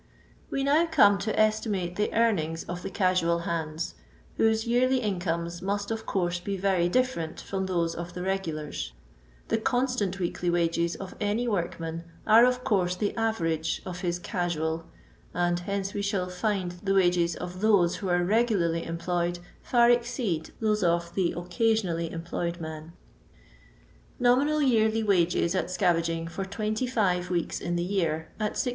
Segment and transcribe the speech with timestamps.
[0.49, 3.93] We now come to estimate the earnings of the casual hands,
[4.37, 8.93] whose yearly incomes must, of course, be very different from those of the regu lars.
[9.49, 14.17] The consUnU weekly wages of any work man are of course the average of his
[14.17, 14.85] casual—
[15.35, 20.49] and hence we sh^ find the wages of those who are regularly employed far exceed
[20.59, 22.85] those of the occo tUmaUy employed men:—£«.
[22.89, 22.93] d.
[24.19, 28.69] Nominal yearly wages at scavagbg for 25 weeks in the year, at 16j.